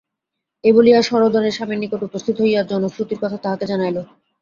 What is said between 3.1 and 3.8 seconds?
কথা তাহাকে